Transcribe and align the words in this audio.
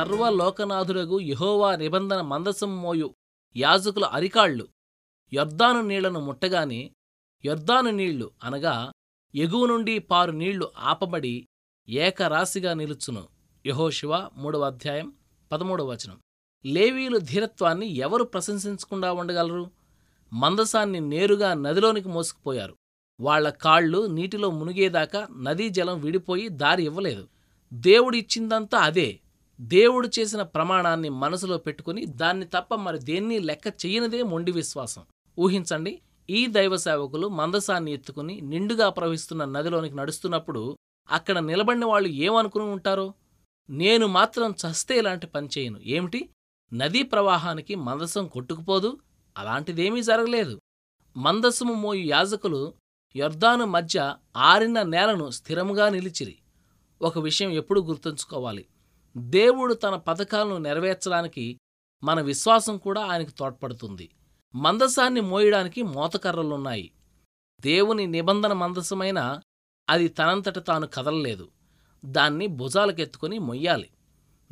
సర్వలోకనాథుడగు 0.00 1.20
యహోవా 1.20 1.76
నిబంధన 1.76 2.20
మందసం 2.20 2.82
మోయు 2.82 3.14
యాజకుల 3.56 4.04
అరికాళ్ళు. 4.04 4.68
యొర్దాను 5.32 5.80
నీళ్ళను 5.80 6.20
ముట్టగానే 6.20 6.90
యొర్దాను 7.44 7.90
నీళ్ళు 7.90 8.30
అనగా 8.44 8.92
ఎగువ 9.34 9.66
నుండి 9.66 9.98
పారు 9.98 10.30
నీళ్ళు 10.30 10.72
ఆపబడి 10.78 11.46
ఏకరాశిగా 11.88 12.74
నిలుచును. 12.74 13.28
యహోశివ 13.66 14.28
మూడవ 14.36 14.60
అధ్యాయం 14.60 15.12
పదమూడవ 15.52 15.90
వచనం. 15.90 16.20
లేవీయులు 16.66 17.18
ధీరత్వాన్ని 17.18 17.96
ఎవరు 17.96 18.24
ప్రశంసించకుండా 18.24 19.12
ఉండగలరు? 19.12 19.70
మందసాన్ని 20.32 21.00
నేరుగా 21.00 21.54
నదిలోనికి 21.54 22.08
మోసుకుపోయారు. 22.08 22.76
వాళ్ళ 23.20 23.50
కాళ్ళు 23.50 24.06
నీటిలో 24.06 24.50
మునిగేదాకా 24.50 25.28
నదీ 25.42 25.68
జలం 25.68 26.00
విడిపోయి 26.00 26.48
దారి 26.48 26.84
ఇవ్వలేదు. 26.84 27.28
దేవుడిచ్చిందంతా 27.72 28.78
అదే. 28.78 29.20
దేవుడు 29.60 30.10
చేసిన 30.18 30.42
ప్రమాణాన్ని 30.42 31.08
మనసులో 31.08 31.58
పెట్టుకుని 31.58 32.06
దాన్ని 32.06 32.46
తప్ప 32.46 32.74
మరి 32.74 32.98
దేన్ని 32.98 33.38
లెక్క 33.38 33.66
చెయ్యనిదే 33.66 34.22
మొండి 34.22 34.52
విశ్వాసం. 34.52 35.02
ఊహించండి 35.38 36.00
ఈ 36.30 36.46
దైవ 36.46 36.76
సేవకులు 36.76 37.28
మందసాన్ని 37.28 37.92
ఎత్తుకుని 37.92 38.40
నిండుగా 38.40 38.88
ప్రవహిస్తున్న 38.88 39.44
నదిలోనికి 39.44 39.94
నడుస్తున్నప్పుడు 39.94 40.76
అక్కడ 41.10 41.38
నిలబడిన 41.38 41.84
వాళ్ళు 41.84 42.08
ఏమనుకుని 42.08 42.64
ఉంటారో? 42.64 43.14
నేను 43.70 44.06
మాత్రం 44.06 44.50
చస్తే 44.50 44.98
ఇలాంటి 44.98 45.26
పని 45.26 45.48
చేయను. 45.58 45.80
ఏమిటి? 45.84 46.30
నదీ 46.72 47.02
ప్రవాహానికి 47.02 47.74
మందసం 47.74 48.26
కొట్టుకుపోదు? 48.26 48.98
అలాంటిదేమీ 49.38 50.02
జరగలేదు. 50.02 50.60
మందసము 51.16 51.74
మోయు 51.74 52.04
యాజకులు 52.04 52.74
యొర్దాను 53.16 53.64
మధ్య 53.64 54.16
ఆరిన 54.36 54.82
నేలను 54.82 55.30
స్థిరముగా 55.30 55.88
నిలిచిరి. 55.88 56.38
ఒక 57.02 57.18
విషయం 57.18 57.50
ఎప్పుడూ 57.50 57.82
గుర్తుంచుకోవాలి. 57.82 58.66
దేవుడు 59.16 59.74
తన 59.74 59.96
పథకాలను 59.96 60.58
నెరవేర్చడానికి 60.58 61.58
మన 62.04 62.20
విశ్వాసం 62.20 62.78
కూడా 62.78 63.04
ఆయనకు 63.04 63.30
తోడ్పడుతుంది. 63.30 64.10
మందసాన్ని 64.54 65.20
మోయడానికి 65.20 65.82
మోతకర్రలున్నాయి. 65.82 66.92
దేవుని 67.60 68.06
నిబంధన 68.06 68.52
మందసమైన 68.52 69.40
అది 69.90 70.08
తనంతట 70.08 70.66
తాను 70.66 70.86
కదలలేదు. 70.86 71.48
దాన్ని 72.04 72.46
భుజాలకెత్తుకుని 72.46 73.38
మొయ్యాలి. 73.38 73.90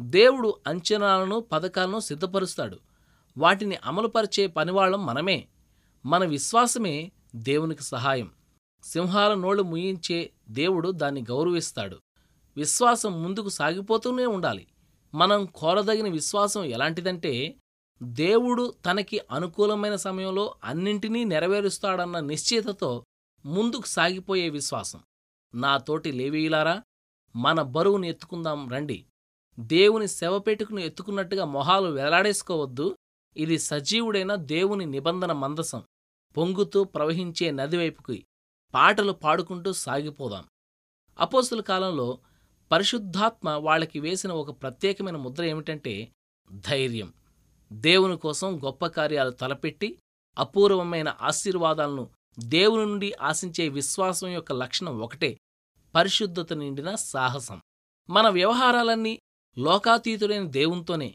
దేవుడు 0.00 0.56
అంచనాలను 0.66 1.40
పథకాలను 1.40 1.98
సిద్ధపరుస్తాడు. 1.98 2.78
వాటిని 3.38 3.76
అమలుపరిచే 3.84 4.46
పనివాళ్ళం 4.46 5.06
మనమే. 5.06 5.48
మన 6.06 6.24
విశ్వాసమే 6.24 7.12
దేవునికి 7.36 7.82
సహాయం. 7.82 8.30
సింహాల 8.84 9.34
నోళ్ళు 9.34 9.62
ముయించే 9.62 10.30
దేవుడు 10.48 10.90
దాన్ని 10.90 11.20
గౌరవిస్తాడు. 11.20 11.98
విశ్వాసం 12.58 13.22
ముందుకు 13.22 13.48
సాగిపోతూనే 13.48 14.26
ఉండాలి. 14.26 14.66
మనం 15.14 15.46
కోరదగిన 15.46 16.08
విశ్వాసం 16.08 16.64
ఎలాంటిదంటే 16.64 17.56
దేవుడు 18.02 18.74
తనకి 18.86 19.20
అనుకూలమైన 19.30 19.96
సమయంలో 19.96 20.54
అన్నింటినీ 20.64 21.24
నెరవేరుస్తాడన్న 21.24 22.20
నిశ్చయతతో 22.20 23.04
ముందుకు 23.46 23.86
సాగిపోయే 23.86 24.48
విశ్వాసం. 24.48 25.00
నాతోటి 25.54 26.12
లేవీయులారా 26.12 26.82
మన 27.36 27.62
బరువును 27.62 28.06
ఎత్తుకుందాం 28.06 28.68
రండి. 28.68 29.06
దేవుని 29.60 30.08
శవపేటుకును 30.08 30.80
ఎత్తుకున్నట్టుగా 30.80 31.44
మొహాలు 31.44 31.90
వెలాడేసుకోవద్దు 31.90 32.96
ఇది 33.36 33.58
సజీవుడైన 33.58 34.34
దేవుని 34.34 34.86
నిబంధన 34.86 35.32
మందసం. 35.32 35.82
పొంగుతూ 36.36 36.84
ప్రవహించే 36.84 37.50
నదివైపుకి 37.50 38.26
పాటలు 38.74 39.12
పాడుకుంటూ 39.12 39.72
సాగిపోదాం. 39.72 40.44
అపోసుల 41.20 41.60
కాలంలో 41.60 42.18
పరిశుద్ధాత్మ 42.72 43.48
వాళ్ళకి 43.48 44.00
వేసిన 44.00 44.32
ఒక 44.32 44.62
ప్రత్యేకమైన 44.62 45.16
ముద్ర 45.16 45.44
ఏమిటంటే 45.44 46.12
ధైర్యం. 46.52 47.12
దేవుని 47.72 48.16
కోసం 48.16 48.60
గొప్ప 48.64 48.86
కార్యాలు 48.86 49.30
తలపెట్టి 49.30 49.98
అపూర్వమైన 50.38 51.16
ఆశీర్వాదాలను 51.22 52.10
దేవుని 52.38 52.86
నుండి 52.86 53.12
ఆశించే 53.22 53.68
విశ్వాసం 53.68 54.28
యొక్క 54.28 54.52
లక్షణం 54.52 55.00
ఒకటే 55.00 55.38
పరిశుద్ధత 55.94 56.52
నిండిన 56.52 56.94
సాహసం. 56.94 57.60
మన 58.10 58.28
వ్యవహారాలన్నీ 58.28 59.18
లోకాతీతుడైన 59.58 60.46
దేవునితోనే 60.46 61.14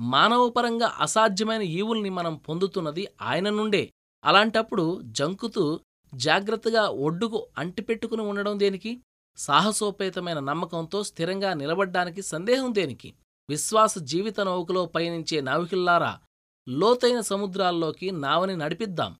మానవపరంగా 0.00 0.86
అసాధ్యమైన 0.86 1.62
ఈవుల్ని 1.62 2.10
మనం 2.10 2.36
పొందుతున్నది 2.36 3.08
ఆయన 3.22 3.50
నుండే. 3.50 3.92
అలాంటప్పుడు 4.24 5.00
జంకుతూ 5.04 5.80
జాగ్రత్తగా 6.14 6.82
ఒడ్డుకు 6.82 7.48
అంటిపెట్టుకుని 7.58 8.22
ఉండడం 8.22 8.58
దేనికి? 8.58 9.00
సాహసోపేతమైన 9.38 10.40
నమ్మకంతో 10.40 11.02
స్థిరంగా 11.02 11.54
నిలబడ్డానికి 11.54 12.22
సందేహం 12.22 12.74
దేనికి? 12.74 13.14
విశ్వాస 13.50 13.98
జీవిత 13.98 14.40
నౌకలో 14.40 14.86
పయనించే 14.86 15.40
నావికుల్లారా 15.40 16.18
లోతైన 16.68 17.20
సముద్రాల్లోకి 17.20 18.10
నావని 18.10 18.56
నడిపిద్దాం. 18.56 19.16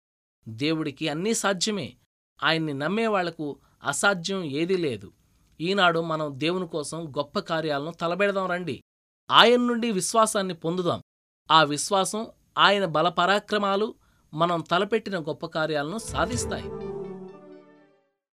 దేవుడికి 0.48 1.08
అన్నీ 1.08 1.34
సాధ్యమే. 1.34 1.96
ఆయన్ని 2.42 2.74
నమ్మేవాళ్ళకు 2.74 3.58
అసాధ్యం 3.84 4.44
ఏదీ 4.44 4.76
లేదు. 4.76 5.12
ఈనాడు 5.60 6.00
మనం 6.00 6.34
దేవుని 6.36 6.66
కోసం 6.66 7.10
గొప్ప 7.18 7.38
కార్యాలను 7.38 7.90
తలబెడదాం 7.90 8.50
రండి. 8.50 8.82
ఆయన 9.30 9.60
నుండి 9.60 9.90
విశ్వాసాన్ని 9.90 10.54
పొందుదాం. 10.54 11.02
ఆ 11.50 11.62
విశ్వాసం 11.62 12.26
ఆయన 12.58 12.84
బలపరాక్రమాలు 12.84 13.94
మనం 14.34 14.60
తలపెట్టిన 14.60 15.18
గొప్ప 15.18 15.46
కార్యాలను 15.46 15.98
సాధిస్తాయి. 15.98 16.87